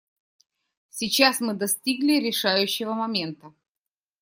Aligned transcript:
Сейчас 0.89 1.41
мы 1.41 1.53
достигли 1.53 2.13
решающего 2.13 2.93
момента. 2.95 3.53